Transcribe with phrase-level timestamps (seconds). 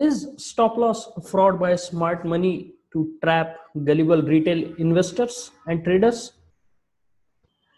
[0.00, 6.32] Is stop loss fraud by smart money to trap gullible retail investors and traders?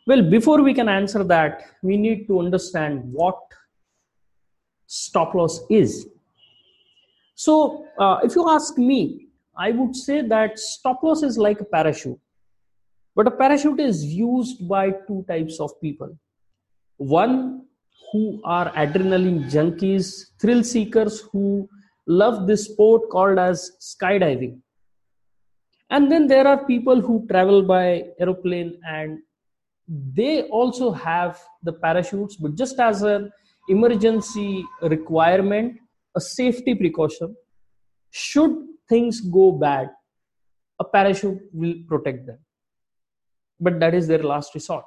[0.06, 3.38] Well, before we can answer that, we need to understand what
[4.86, 6.06] stop loss is.
[7.34, 11.64] So, uh, if you ask me, I would say that stop loss is like a
[11.64, 12.18] parachute.
[13.14, 16.16] But a parachute is used by two types of people.
[16.96, 17.66] One
[18.12, 21.68] who are adrenaline junkies, thrill seekers who
[22.06, 24.60] love this sport called as skydiving.
[25.90, 29.18] And then there are people who travel by aeroplane and
[29.86, 33.30] they also have the parachutes, but just as an
[33.68, 35.78] emergency requirement,
[36.16, 37.36] a safety precaution.
[38.10, 38.56] Should
[38.88, 39.90] things go bad,
[40.80, 42.38] a parachute will protect them.
[43.60, 44.84] But that is their last resort.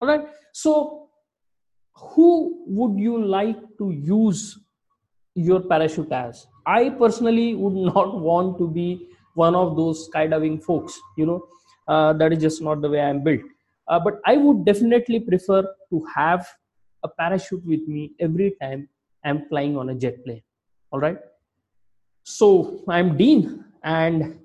[0.00, 0.26] All right.
[0.52, 1.08] So,
[1.94, 4.58] who would you like to use
[5.34, 6.46] your parachute as?
[6.66, 10.98] I personally would not want to be one of those skydiving folks.
[11.16, 11.44] You know,
[11.88, 13.42] uh, that is just not the way I am built.
[13.88, 16.46] Uh, but I would definitely prefer to have
[17.02, 18.88] a parachute with me every time
[19.24, 20.42] I'm flying on a jet plane.
[20.92, 21.18] All right.
[22.22, 24.38] So I'm Dean, and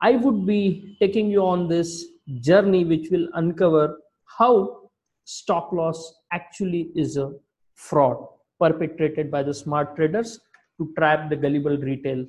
[0.00, 2.04] I would be taking you on this
[2.40, 3.98] journey which will uncover
[4.38, 4.90] how
[5.24, 7.32] stop loss actually is a
[7.74, 8.16] fraud
[8.60, 10.40] perpetrated by the smart traders
[10.78, 12.24] to trap the gullible retail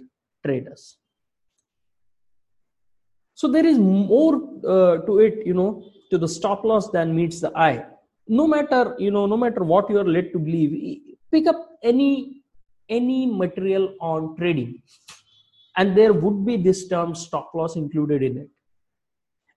[0.46, 0.98] traders.
[3.36, 4.36] So there is more
[4.68, 7.86] uh, to it, you know, to the stop loss than meets the eye.
[8.28, 11.00] No matter, you know, no matter what you are led to believe,
[11.32, 12.44] pick up any
[12.90, 14.82] any material on trading
[15.78, 18.50] and there would be this term stop loss included in it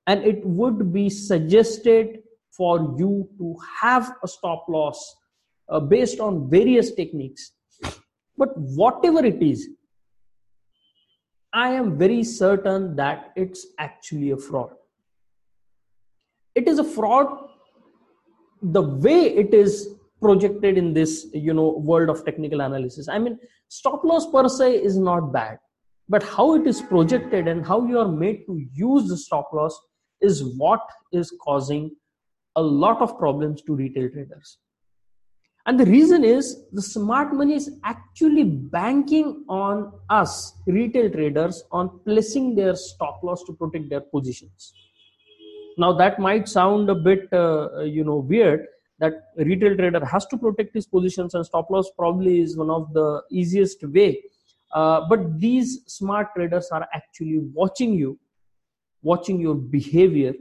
[0.07, 2.19] and it would be suggested
[2.57, 5.17] for you to have a stop loss
[5.73, 7.53] uh, based on various techniques.
[8.37, 9.69] But whatever it is
[11.61, 14.71] i am very certain that it's actually a fraud.
[16.55, 17.27] It is a fraud
[18.63, 19.89] the way it is
[20.21, 23.09] projected in this you know world of technical analysis.
[23.09, 23.39] I mean
[23.69, 25.59] stop loss per se is not bad
[26.09, 29.79] but how it is projected and how you are made to use the stop loss
[30.21, 30.81] is what
[31.13, 31.91] is causing
[32.57, 34.59] a lot of problems to retail traders
[35.67, 42.01] and the reason is the smart money is actually banking on us retail traders on
[42.05, 44.75] placing their stop loss to protect their positions.
[45.79, 48.67] Now that might sound a bit uh, you know weird
[48.99, 52.93] that retail trader has to protect his positions and stop loss probably is one of
[52.93, 54.21] the easiest way.
[54.73, 58.19] Uh, but these smart traders are actually watching you
[59.03, 60.33] watching your behavior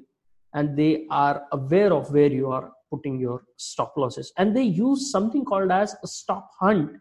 [0.54, 4.32] and they are aware of where you are putting your stop losses.
[4.38, 6.92] And they use something called as a stop hunt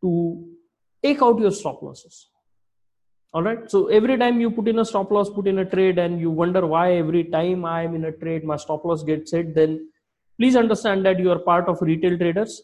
[0.00, 0.44] to
[1.02, 2.28] take out your stop losses.
[3.34, 3.70] All right?
[3.70, 6.30] So every time you put in a stop loss put in a trade and you
[6.30, 9.88] wonder why every time i am in a trade my stop loss gets hit then
[10.38, 12.62] please understand that you are part of retail traders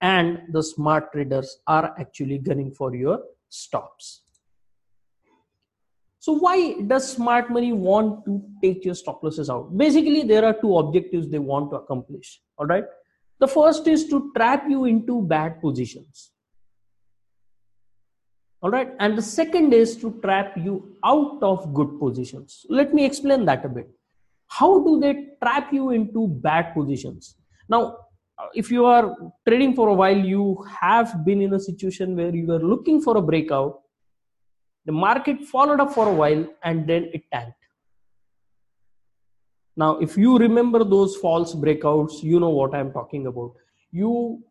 [0.00, 4.22] and the smart traders are actually gunning for your stops
[6.24, 9.76] so why does smart money want to take your stop losses out?
[9.76, 12.84] Basically there are two objectives they want to accomplish all right?
[13.40, 16.30] The first is to trap you into bad positions
[18.62, 18.92] all right?
[19.00, 22.64] And the second is to trap you out of good positions.
[22.68, 23.90] Let me explain that a bit.
[24.46, 27.34] How do they trap you into bad positions?
[27.68, 27.96] Now
[28.54, 29.16] if you are
[29.48, 33.16] trading for a while you have been in a situation where you were looking for
[33.16, 33.81] a breakout
[34.84, 37.56] the market followed up for a while and then it tanked
[39.76, 43.52] now if you remember those false breakouts you know what i'm talking about
[43.90, 44.42] you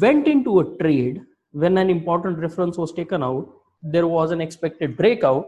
[0.00, 1.20] went into a trade
[1.52, 3.48] when an important reference was taken out
[3.82, 5.46] there was an expected breakout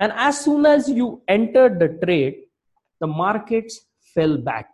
[0.00, 2.42] and as soon as you entered the trade,
[3.00, 4.68] the markets fell back,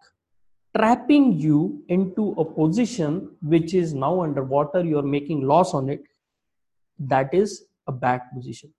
[0.76, 4.82] trapping you into a position which is now underwater.
[4.84, 6.02] You're making loss on it.
[7.00, 8.72] That is a bad position.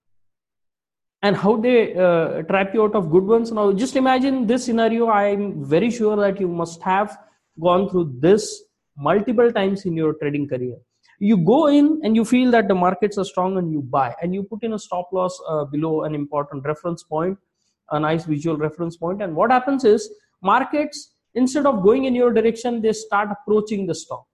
[1.21, 3.51] And how they uh, trap you out of good ones.
[3.51, 5.09] Now, just imagine this scenario.
[5.09, 7.18] I'm very sure that you must have
[7.59, 8.63] gone through this
[8.97, 10.77] multiple times in your trading career
[11.23, 14.33] you go in and you feel that the markets are strong and you buy and
[14.33, 17.38] you put in a stop loss uh, below an important reference point
[17.91, 20.09] a nice visual reference point and what happens is
[20.41, 24.25] markets instead of going in your direction they start approaching the stop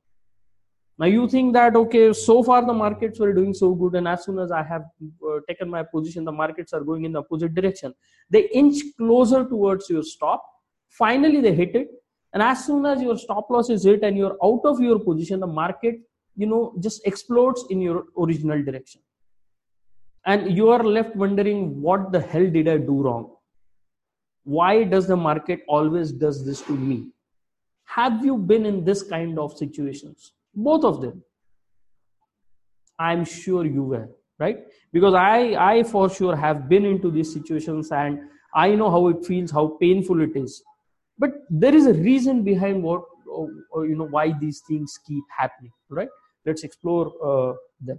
[1.00, 4.24] now you think that okay so far the markets were doing so good and as
[4.26, 4.86] soon as i have
[5.30, 7.94] uh, taken my position the markets are going in the opposite direction.
[8.30, 10.44] They inch closer towards your stop.
[10.90, 11.88] Finally they hit it.
[12.34, 15.40] And as soon as your stop loss is hit and you're out of your position
[15.40, 16.00] the market
[16.36, 19.02] you know just explodes in your original direction.
[20.26, 23.36] And you are left wondering what the hell did i do wrong?
[24.44, 27.12] Why does the market always does this to me?
[27.86, 31.24] Have you been in this kind of situations both of them.
[33.00, 34.10] I'm sure you were
[34.40, 34.60] right?
[34.94, 38.20] Because i i for sure have been into these situations and
[38.56, 40.64] i know how it feels how painful it is.
[41.20, 45.24] But there is a reason behind what or, or, you know why these things keep
[45.38, 46.10] happening right?
[46.46, 47.98] Let's explore uh, them.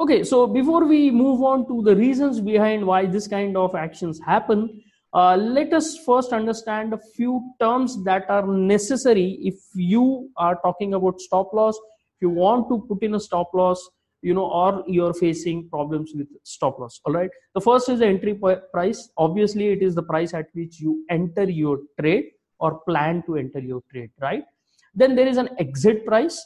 [0.00, 4.20] Okay so before we move on to the reasons behind why this kind of actions
[4.20, 4.82] happen
[5.14, 10.94] uh, let us first understand a few terms that are necessary if you are talking
[10.94, 11.76] about stop loss
[12.16, 13.88] if you want to put in a stop loss
[14.22, 17.00] you know or you're facing problems with stop loss.
[17.04, 17.30] All right?
[17.54, 18.34] The first is the entry
[18.72, 19.10] price.
[19.18, 23.60] Obviously it is the price at which you enter your trade or plan to enter
[23.60, 24.44] your trade right?
[24.94, 26.42] Then there is an exit price.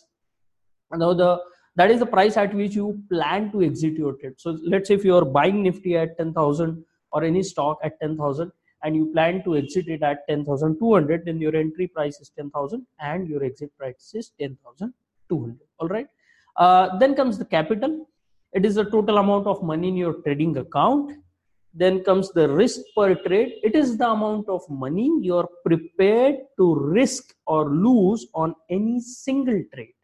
[0.92, 1.40] Now the
[1.76, 4.34] that is the price at which you plan to exit your trade.
[4.38, 8.50] So let's say if you are buying nifty at 10000 or any stock at 10000
[8.82, 13.28] and you plan to exit it at 10200 then your entry price is 10000 and
[13.28, 16.08] your exit price is 10200 all right
[16.58, 18.08] uh, then comes the capital.
[18.52, 21.12] It is the total amount of money in your trading account.
[21.72, 23.54] Then comes the risk per trade.
[23.62, 29.62] It is the amount of money you're prepared to risk or lose on any single
[29.72, 29.94] trade.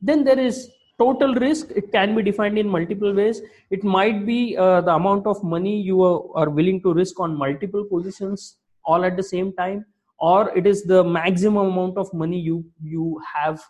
[0.00, 1.70] Then there is total risk.
[1.74, 3.40] It can be defined in multiple ways.
[3.70, 7.84] It might be uh, the amount of money you are, willing to risk on multiple
[7.84, 9.84] positions all at the same time,
[10.18, 13.62] or it is the maximum amount of money you you have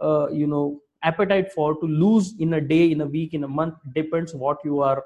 [0.00, 3.48] uh, you know appetite for to lose in a day in a week in a
[3.48, 5.02] month depends what you are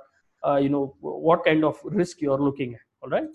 [0.46, 3.28] uh, you know what kind of risk you are looking at all right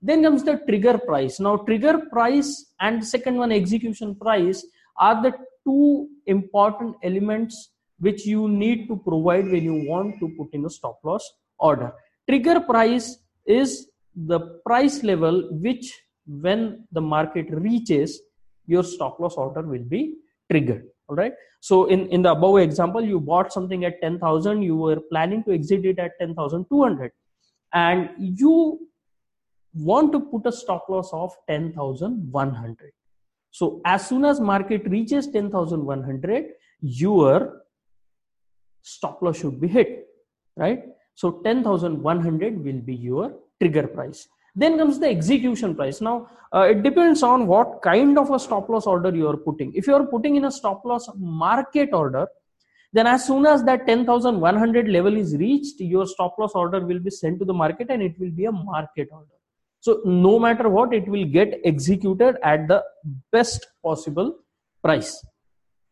[0.00, 4.64] then comes the trigger price now trigger price and second one execution price
[4.96, 5.32] are the
[5.64, 10.70] two important elements which you need to provide when you want to put in a
[10.70, 11.24] stop loss
[11.58, 11.92] order.
[12.28, 15.92] Trigger price is the price level which
[16.26, 18.20] when the market reaches
[18.66, 20.14] your stop loss order will be
[20.50, 20.84] triggered.
[21.08, 21.32] All right?
[21.60, 25.52] So in in the above example you bought something at 10000 you were planning to
[25.52, 27.12] exit it at 10200
[27.72, 28.80] and you
[29.74, 32.92] want to put a stop loss of 10100
[33.58, 36.46] so as soon as market reaches 10100
[36.80, 37.62] your
[38.82, 40.08] stop loss should be hit
[40.56, 40.84] right?
[41.14, 44.28] So 10100 will be your trigger price.
[44.54, 46.00] Then comes the execution price.
[46.00, 49.72] Now uh, it depends on what kind of a stop loss order you are putting.
[49.74, 52.26] If you are putting in a stop loss market order
[52.94, 57.10] then as soon as that 10100 level is reached your stop loss order will be
[57.10, 59.38] sent to the market and it will be a market order
[59.82, 62.82] so no matter what it will get executed at the
[63.32, 64.28] best possible
[64.82, 65.12] price.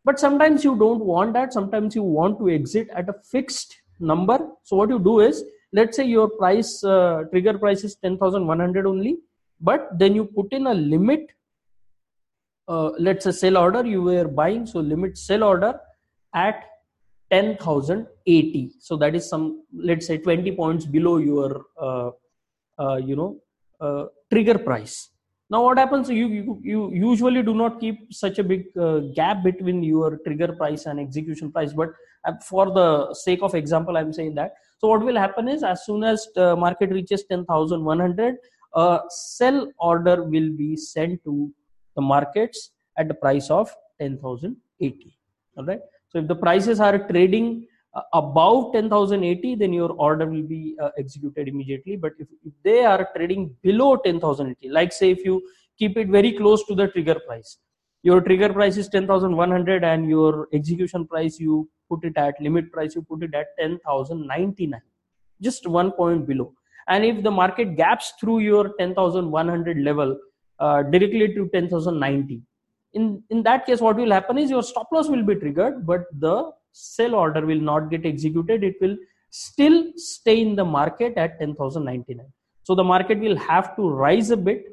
[0.05, 1.53] But sometimes you don't want that.
[1.53, 4.39] Sometimes you want to exit at a fixed number.
[4.63, 5.43] So what you do is
[5.73, 9.17] let's say your price uh, trigger price is 10100 only
[9.59, 11.31] but then you put in a limit
[12.67, 15.73] uh, let's say sell order you were buying so limit sell order
[16.33, 16.65] at
[17.31, 22.09] 10080 so that is some let's say 20 points below your uh,
[22.79, 23.31] uh you know
[23.81, 25.09] uh, trigger price.
[25.49, 26.09] Now what happens?
[26.09, 30.53] You, you you usually do not keep such a big uh, gap between your trigger
[30.53, 31.89] price and execution price but
[32.47, 34.53] for the sake of example i'm saying that.
[34.77, 38.37] So what will happen is as soon as the market reaches 10100
[38.73, 41.51] a sell order will be sent to
[41.95, 45.17] the markets at the price of 10080
[45.57, 45.81] all right?
[46.09, 50.89] So if the prices are trading uh, above 10080 then your order will be uh,
[50.97, 51.95] executed immediately.
[51.95, 55.41] But if, if they are trading below 10080 like say if you
[55.77, 57.57] keep it very close to the trigger price
[58.03, 62.95] your trigger price is 10100 and your execution price you put it at limit price
[62.95, 64.81] you put it at 10099
[65.41, 66.53] just one point below.
[66.87, 70.17] And if the market gaps through your 10100 level
[70.59, 72.41] uh, directly to 10090
[72.93, 76.01] in in that case what will happen is your stop loss will be triggered but
[76.19, 78.97] the sell order will not get executed it will
[79.29, 82.25] still stay in the market at 10099
[82.63, 84.65] so the market will have to rise a bit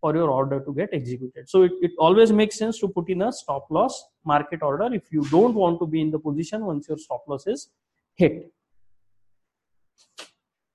[0.00, 1.48] for your order to get executed.
[1.48, 5.04] So it, it always makes sense to put in a stop loss market order if
[5.10, 7.68] you don't want to be in the position once your stop loss is
[8.14, 8.52] hit.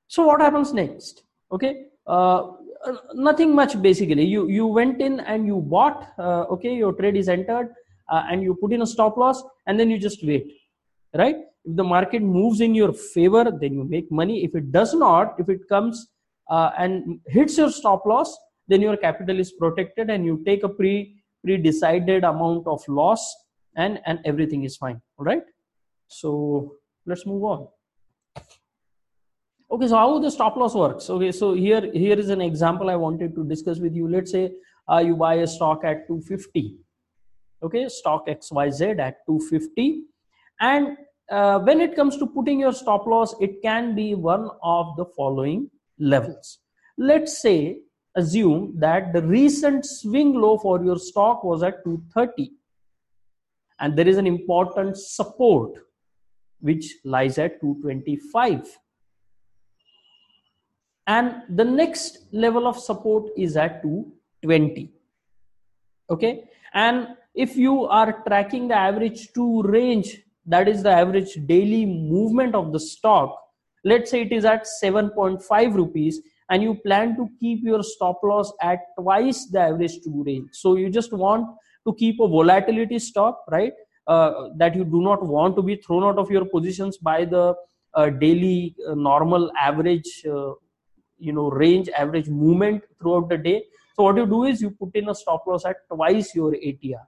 [0.08, 1.24] So what happens next?
[1.52, 2.52] Okay, uh,
[3.14, 4.26] nothing much basically.
[4.26, 6.08] You you went in and you bought.
[6.18, 7.74] Uh, okay, your trade is entered
[8.10, 10.52] uh, and you put in a stop loss and then you just wait,
[11.16, 11.36] right?
[11.64, 14.44] If the market moves in your favor, then you make money.
[14.44, 16.08] If it does not, if it comes
[16.50, 18.36] uh, and hits your stop loss,
[18.68, 23.36] then your capital is protected and you take a pre pre-decided amount of loss
[23.76, 25.44] and and everything is fine all right?
[26.08, 27.68] So let's move on.
[29.72, 31.10] Okay so how the stop loss works?
[31.10, 34.08] Okay so here here is an example i wanted to discuss with you.
[34.08, 34.52] Let's say
[34.92, 36.78] uh, you buy a stock at 250
[37.64, 40.02] okay stock xyz at 250
[40.60, 40.98] and
[41.30, 45.06] uh, when it comes to putting your stop loss it can be one of the
[45.06, 45.70] following
[46.02, 46.60] levels.
[46.98, 47.80] Let's say
[48.16, 52.52] assume that the recent swing low for your stock was at 230
[53.80, 55.72] and there is an important support
[56.60, 58.78] which lies at 225
[61.08, 64.92] and the next level of support is at 220
[66.10, 66.44] okay?
[66.74, 72.56] And if you are tracking the average true range that is the average daily movement
[72.56, 73.38] of the stock
[73.84, 78.52] let's say it is at 7.5 rupees and you plan to keep your stop loss
[78.62, 80.50] at twice the average true range.
[80.52, 81.48] So you just want
[81.88, 83.74] to keep a volatility stop right?
[84.08, 87.56] Uh, that you do not want to be thrown out of your positions by the
[87.94, 90.52] uh, daily uh, normal average uh,
[91.18, 93.64] you know range average movement throughout the day.
[93.96, 97.02] So what you do is you put in a stop loss at twice your atr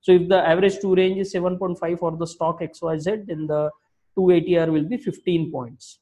[0.00, 3.70] so if the average true range is 7.5 for the stock xyz then the
[4.16, 6.00] 2 atr will be 15 points.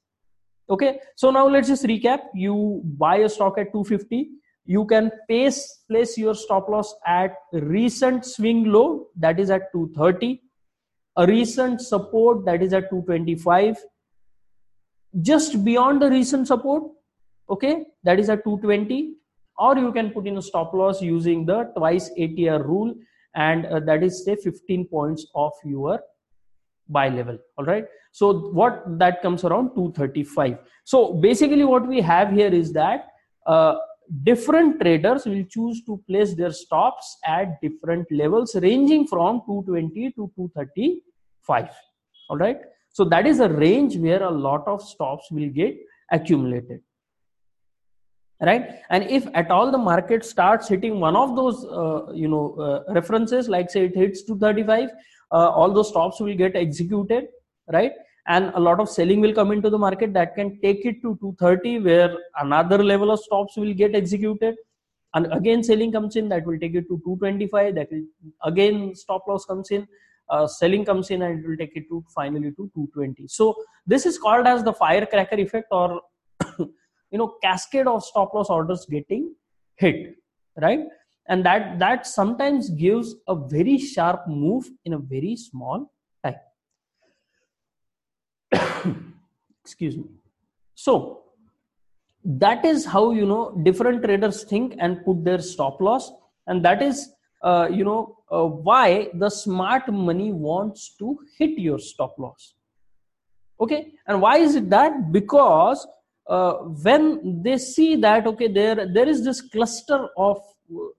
[0.70, 0.98] Okay?
[1.16, 2.20] So now let's just recap.
[2.34, 4.30] You buy a stock at 250
[4.74, 5.58] you can place
[5.90, 7.36] place your stop loss at
[7.74, 10.42] recent swing low that is at 230
[11.16, 13.78] a recent support that is at 225
[15.30, 16.82] just beyond the recent support
[17.48, 19.14] okay that is at 220
[19.58, 22.94] or you can put in a stop loss using the twice atr rule
[23.34, 26.00] and uh, that is say 15 points of your
[26.88, 27.38] buy level.
[27.56, 27.84] All right?
[28.12, 33.08] So what that comes around 235 so basically what we have here is that
[33.46, 33.74] uh,
[34.22, 40.32] different traders will choose to place their stops at different levels ranging from 220 to
[40.34, 41.68] 235
[42.30, 42.58] all right?
[42.90, 45.76] So that is a range where a lot of stops will get
[46.10, 46.80] accumulated
[48.40, 48.80] right?
[48.90, 52.92] And if at all the market starts hitting one of those uh, you know uh,
[52.92, 54.90] references like say it hits 235
[55.30, 57.28] uh, all those stops will get executed
[57.72, 57.92] right?
[58.26, 61.16] And a lot of selling will come into the market that can take it to
[61.20, 64.54] 230 where another level of stops will get executed.
[65.14, 68.04] And again selling comes in that will take it to 225 that will
[68.44, 69.88] again stop loss comes in
[70.28, 73.54] uh, selling comes in and it will take it to finally to 220 so
[73.86, 76.02] this is called as the firecracker effect or
[77.10, 79.34] you know cascade of stop loss orders getting
[79.76, 80.18] hit
[80.60, 80.80] right?
[81.28, 85.92] And that that sometimes gives a very sharp move in a very small
[86.24, 86.36] time.
[89.64, 90.04] Excuse me.
[90.74, 91.22] So
[92.24, 96.10] that is how you know different traders think and put their stop loss.
[96.46, 97.10] And that is
[97.42, 102.54] uh, you know uh, why the smart money wants to hit your stop loss.
[103.60, 103.92] Okay?
[104.06, 105.12] And why is it that?
[105.12, 105.86] Because
[106.28, 106.52] uh,
[106.86, 110.40] when they see that okay there there is this cluster of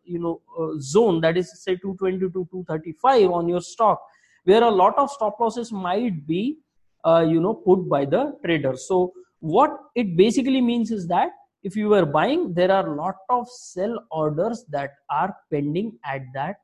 [0.04, 4.02] you know uh, zone that is say 220 to 235 on your stock
[4.46, 6.58] where a lot of stop losses might be
[7.06, 8.76] uh, you know put by the trader.
[8.76, 11.30] So what it basically means is that
[11.64, 16.22] if you are buying there are a lot of sell orders that are pending at
[16.34, 16.58] that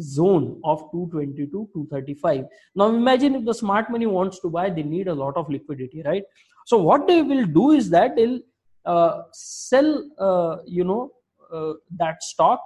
[0.00, 4.82] zone of 220 to 235 now imagine if the smart money wants to buy they
[4.82, 6.22] need a lot of liquidity right
[6.70, 8.40] so what they will do is that they'll
[8.84, 9.88] uh, sell
[10.26, 11.10] uh, you know
[11.52, 11.72] uh,
[12.02, 12.60] that stock.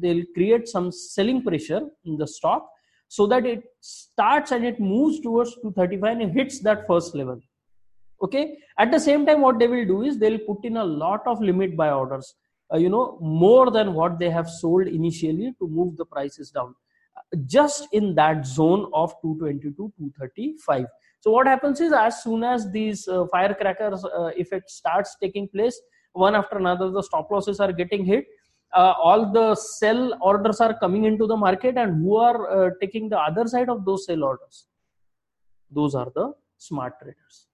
[0.00, 2.66] They'll create some selling pressure in the stock
[3.08, 7.38] so that it starts and it moves towards 235 and hits that first level.
[8.22, 8.58] Okay?
[8.78, 11.40] At the same time what they will do is they'll put in a lot of
[11.40, 12.34] limit buy orders
[12.72, 16.74] uh, you know more than what they have sold initially to move the prices down.
[17.46, 20.86] Just in that zone of 220 to 235
[21.24, 25.80] so what happens is as soon as these uh, firecrackers uh, effect starts taking place,
[26.12, 28.26] one after another, the stop losses are getting hit.
[28.74, 33.08] Uh, all the sell orders are coming into the market, and who are uh, taking
[33.08, 34.66] the other side of those sell orders?
[35.70, 37.46] Those are the smart traders.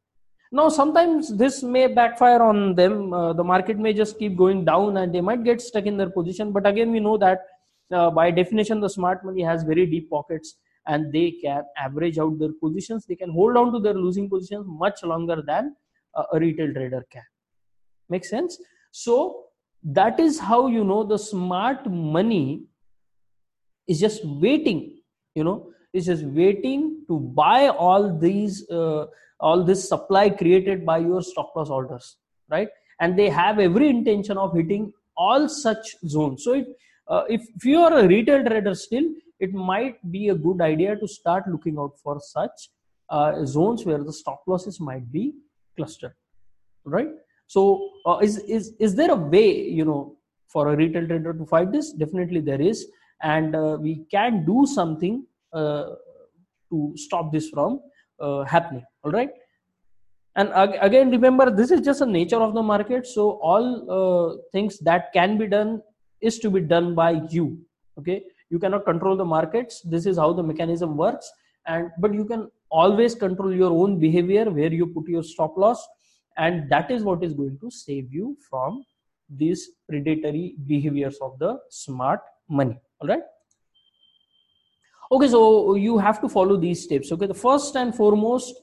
[0.50, 3.12] Now, sometimes this may backfire on them.
[3.12, 6.10] Uh, the market may just keep going down, and they might get stuck in their
[6.10, 6.50] position.
[6.50, 7.46] But again, we know that
[7.92, 10.56] uh, by definition, the smart money has very deep pockets
[10.86, 13.06] and they can average out their positions.
[13.06, 15.76] They can hold on to their losing positions much longer than
[16.32, 17.22] a retail trader can.
[18.08, 18.58] Make sense?
[18.90, 19.44] So
[19.82, 22.64] that is how you know the smart money
[23.88, 24.98] is just waiting
[25.34, 29.06] you know is just waiting to buy all these uh,
[29.40, 32.16] all this supply created by your stop loss orders
[32.50, 32.68] right?
[33.00, 36.44] And they have every intention of hitting all such zones.
[36.44, 36.66] So it
[37.08, 39.04] uh, if, if you are a retail trader still
[39.40, 42.70] it might be a good idea to start looking out for such
[43.08, 45.34] uh, zones where the stop losses might be
[45.76, 46.14] clustered
[46.84, 47.08] right?
[47.46, 50.16] So uh, is is is there a way you know
[50.48, 51.92] for a retail trader to fight this?
[51.92, 52.86] Definitely there is.
[53.22, 55.90] And uh, we can do something uh,
[56.70, 57.80] to stop this from
[58.18, 59.30] uh, happening all right?
[60.36, 63.06] And again remember this is just the nature of the market.
[63.06, 65.82] So all uh, things that can be done
[66.20, 67.58] is to be done by you
[67.98, 69.80] okay you cannot control the markets.
[69.82, 71.30] This is how the mechanism works.
[71.66, 75.86] And but you can always control your own behavior where you put your stop loss.
[76.36, 78.84] And that is what is going to save you from
[79.28, 82.78] these predatory behaviors of the smart money.
[83.00, 83.22] All right?
[85.12, 87.12] Okay so you have to follow these steps.
[87.12, 88.54] Okay the first and foremost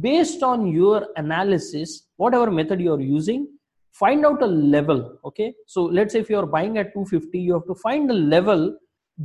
[0.00, 3.48] based on your analysis whatever method you are using
[3.92, 5.18] find out a level.
[5.24, 8.14] Okay so let's say if you are buying at 250 you have to find a
[8.14, 8.76] level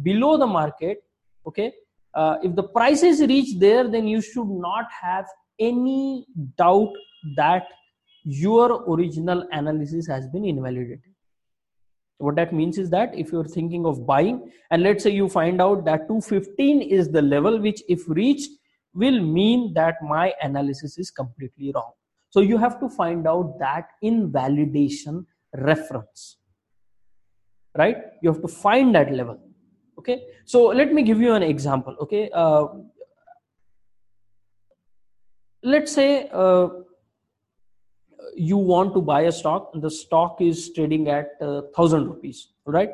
[0.04, 1.04] below the market
[1.48, 1.72] okay
[2.14, 5.25] uh, if the price is reached there then you should not have
[5.60, 6.25] any
[6.58, 6.94] doubt
[7.36, 7.68] that
[8.25, 11.14] your original analysis has been invalidated.
[12.18, 15.62] What that means is that if you're thinking of buying and let's say you find
[15.62, 18.50] out that 215 is the level which if reached
[18.94, 21.92] will mean that my analysis is completely wrong.
[22.30, 26.38] So you have to find out that invalidation reference.
[27.78, 27.98] Right?
[28.22, 29.40] You have to find that level
[29.98, 30.24] okay?
[30.46, 32.30] So let me give you an example okay?
[32.34, 32.68] Uh,
[35.64, 36.68] let's say uh,
[38.36, 42.50] you want to buy a stock and the stock is trading at uh, 1000 rupees
[42.66, 42.90] right?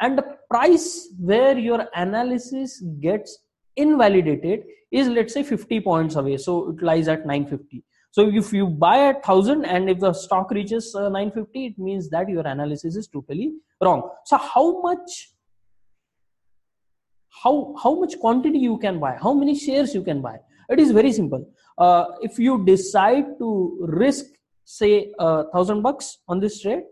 [0.00, 3.38] And the price where your analysis gets
[3.76, 6.36] invalidated is let's say 50 points away.
[6.36, 7.82] So it lies at 950
[8.16, 12.08] so if you buy at 1000 and if the stock reaches uh, 950 it means
[12.08, 13.52] that your analysis is totally
[13.82, 14.08] wrong.
[14.24, 15.32] So how much
[17.42, 19.16] how how much quantity you can buy?
[19.20, 20.38] How many shares you can buy?
[20.68, 21.48] It is very simple.
[21.78, 24.24] Uh, if you decide to risk
[24.66, 26.82] say a uh, thousand bucks on this trade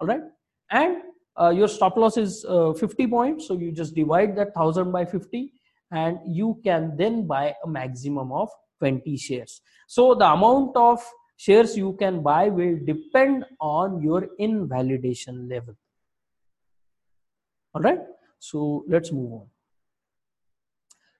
[0.00, 0.22] all right
[0.70, 0.96] and
[1.38, 5.04] uh, your stop loss is uh, 50 points so you just divide that 1000 by
[5.04, 5.52] 50
[5.90, 9.60] and you can then buy a maximum of 20 shares.
[9.86, 11.02] So the amount of
[11.36, 15.76] shares you can buy will depend on your invalidation level.
[17.74, 18.00] All right?
[18.38, 19.51] So let's move on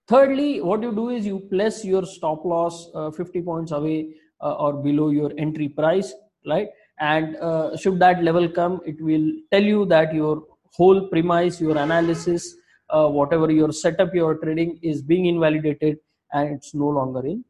[0.08, 4.54] thirdly what you do is you place your stop loss uh, 50 points away uh,
[4.54, 6.12] or below your entry price
[6.46, 6.68] right?
[6.98, 10.42] And uh, should that level come it will tell you that your
[10.74, 12.54] whole premise your analysis
[12.90, 15.98] uh, whatever your setup your trading is being invalidated
[16.32, 17.44] and it's no longer in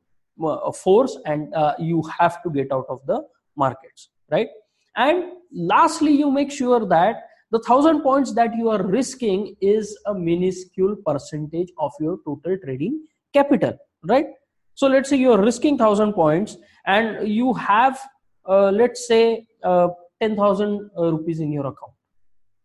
[0.75, 3.23] force and uh, you have to get out of the
[3.57, 4.49] markets right?
[4.97, 10.15] And lastly you make sure that the thousand points that you are risking is a
[10.15, 13.01] minuscule percentage of your total trading
[13.33, 14.27] capital right?
[14.75, 18.01] So let's say you're risking 1000 points and you have
[18.49, 19.89] uh, let's say uh,
[20.21, 21.93] 10000 uh, rupees in your account.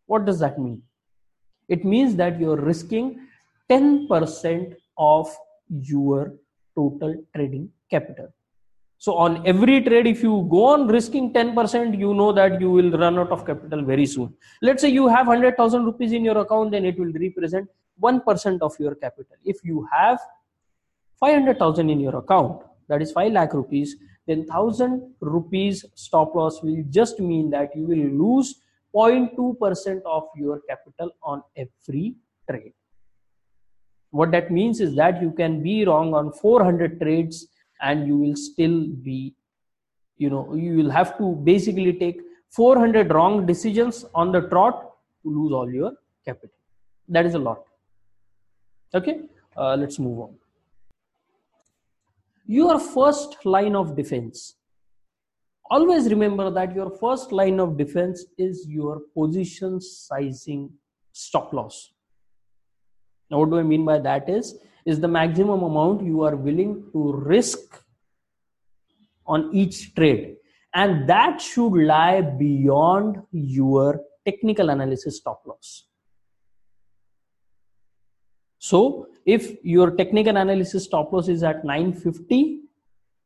[0.05, 0.81] What does that mean?
[1.67, 3.27] It means that you're risking
[3.69, 5.35] 10% of
[5.69, 6.33] your
[6.75, 8.33] total trading capital
[8.97, 12.91] so on every trade if you go on risking 10% you know that you will
[13.03, 16.71] run out of capital very soon let's say you have 100000 rupees in your account
[16.71, 17.69] then it will represent
[18.01, 20.19] 1% of your capital if you have
[21.19, 23.95] 500,000 in your account, that is 5 lakh rupees,
[24.27, 28.61] then 1000 rupees stop loss will just mean that you will lose
[28.95, 32.15] 0.2% of your capital on every
[32.49, 32.73] trade.
[34.11, 37.47] What that means is that you can be wrong on 400 trades
[37.81, 39.33] and you will still be,
[40.17, 44.91] you know, you will have to basically take 400 wrong decisions on the trot
[45.23, 45.91] to lose all your
[46.25, 46.55] capital.
[47.09, 47.63] That is a lot.
[48.93, 49.21] Okay,
[49.55, 50.35] uh, let's move on
[52.47, 54.55] your first line of defense
[55.69, 60.69] always remember that your first line of defense is your position sizing
[61.11, 61.91] stop loss
[63.29, 64.55] now what do i mean by that is
[64.93, 67.81] is the maximum amount you are willing to risk
[69.25, 70.37] on each trade
[70.73, 75.87] and that should lie beyond your technical analysis stop loss
[78.59, 82.61] so if your technical analysis stop loss is at 950,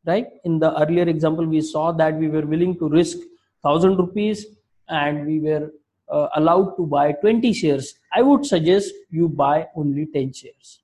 [0.05, 0.27] right?
[0.43, 3.17] In the earlier example, we saw that we were willing to risk
[3.61, 4.45] 1000 rupees
[4.89, 5.71] and we were
[6.09, 7.95] uh, allowed to buy 20 shares.
[8.13, 10.80] I would suggest you buy only 10 shares.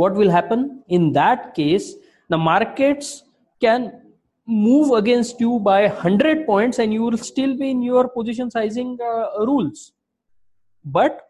[0.00, 0.82] What will happen?
[0.88, 1.94] In that case,
[2.28, 3.22] the markets
[3.62, 4.02] can
[4.46, 8.98] move against you by 100 points and you will still be in your position sizing
[9.02, 9.92] uh, rules.
[10.84, 11.22] But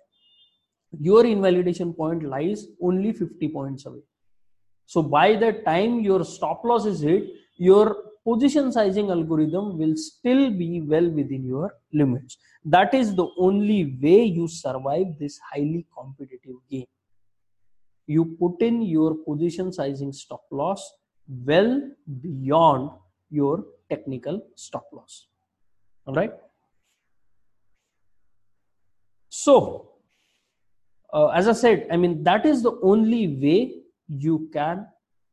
[0.99, 4.03] your invalidation point lies only 50 points away.
[4.87, 10.51] So by the time your stop loss is hit your position sizing algorithm will still
[10.51, 12.37] be well within your limits.
[12.65, 16.87] That is the only way you survive this highly competitive game
[18.07, 20.93] you put in your position sizing stop loss
[21.45, 21.81] well
[22.21, 22.91] beyond
[23.31, 25.27] your technical stop loss.
[26.07, 26.33] All right
[29.45, 29.55] so
[31.13, 33.59] uh, as i said i mean that is the only way
[34.09, 34.87] you can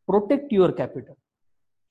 [0.08, 1.18] protect your capital.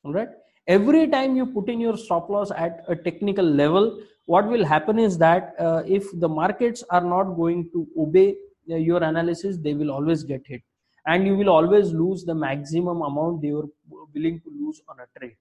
[0.05, 0.29] All right
[0.67, 4.99] every time you put in your stop loss at a technical level what will happen
[4.99, 8.37] is that uh, if the markets are not going to obey
[8.71, 10.63] uh, your analysis they will always get hit
[11.07, 13.69] and you will always lose the maximum amount they were
[14.15, 15.37] willing to lose on a trade.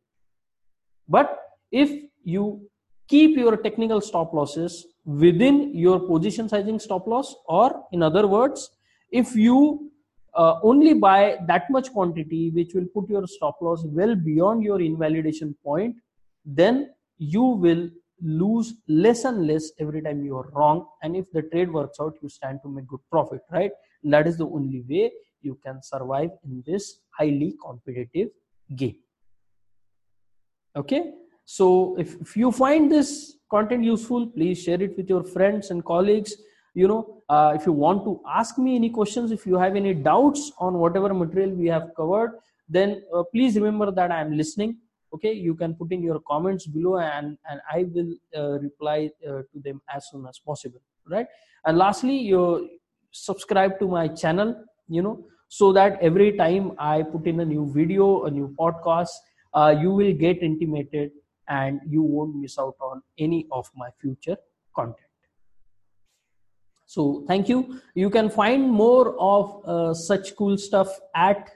[1.08, 1.40] But
[1.72, 1.92] if
[2.24, 2.70] you
[3.08, 8.70] keep your technical stop losses within your position sizing stop loss or in other words
[9.12, 9.92] if you
[10.36, 14.80] uh, only buy that much quantity which will put your stop loss well beyond your
[14.80, 15.96] invalidation point
[16.46, 17.90] then you will
[18.24, 20.86] lose less and less every time you are wrong.
[21.02, 23.72] And if the trade works out you stand to make good profit right?
[24.04, 25.12] And that is the only way
[25.42, 28.30] you can survive in this highly competitive
[28.76, 28.98] game.
[30.76, 31.14] Okay?
[31.46, 35.84] So if, if you find this content useful please share it with your friends and
[35.84, 36.36] colleagues.
[36.74, 39.94] You know uh, if you want to ask me any questions if you have any
[39.94, 44.78] doubts on whatever material we have covered then uh, please remember that i am listening.
[45.14, 45.34] Okay?
[45.34, 49.58] You can put in your comments below and and i will uh, reply uh, to
[49.66, 50.82] them as soon as possible.
[51.10, 51.28] Right?
[51.66, 52.70] And lastly you
[53.12, 54.56] subscribe to my channel
[54.98, 59.28] you know so that every time i put in a new video a new podcast
[59.54, 61.12] uh, you will get intimated
[61.48, 64.38] and you won't miss out on any of my future
[64.76, 65.08] content.
[66.86, 67.82] So thank you.
[67.96, 71.50] You can find more of uh, such cool stuff at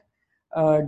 [0.55, 0.81] uh,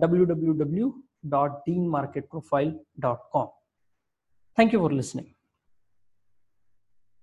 [4.56, 5.37] thank you for listening